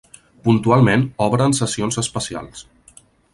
Puntualment 0.45 1.03
obre 1.25 1.47
en 1.51 1.55
sessions 1.59 2.01
especials. 2.05 2.65